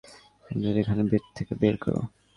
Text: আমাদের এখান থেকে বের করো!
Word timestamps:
আমাদের 0.45 0.75
এখান 0.81 0.97
থেকে 1.37 1.53
বের 1.61 1.75
করো! 1.83 2.01